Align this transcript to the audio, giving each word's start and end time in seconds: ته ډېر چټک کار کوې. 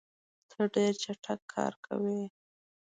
ته 0.49 0.59
ډېر 0.75 0.93
چټک 1.03 1.39
کار 1.53 1.73
کوې. 1.85 2.21